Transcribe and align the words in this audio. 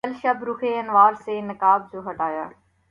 کل 0.03 0.13
شب 0.21 0.37
رخ 0.47 0.63
انور 0.69 1.13
سے 1.23 1.33
نقاب 1.41 1.81
جو 1.91 1.99
ہٹایا 2.09 2.45